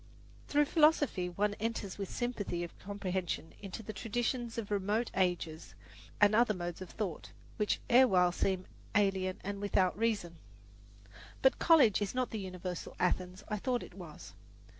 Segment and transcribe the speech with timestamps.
[0.47, 5.75] Through philosophy one enters with sympathy of comprehension into the traditions of remote ages
[6.19, 10.37] and other modes of thought, which erewhile seemed alien and without reason.
[11.43, 14.33] But college is not the universal Athens I thought it was.